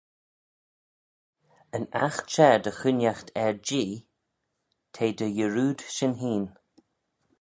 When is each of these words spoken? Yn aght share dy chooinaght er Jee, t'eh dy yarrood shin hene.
Yn 1.75 1.85
aght 2.05 2.25
share 2.33 2.59
dy 2.63 2.71
chooinaght 2.79 3.29
er 3.43 3.53
Jee, 3.67 3.91
t'eh 4.93 5.13
dy 5.17 5.27
yarrood 5.37 5.79
shin 5.95 6.13
hene. 6.21 6.49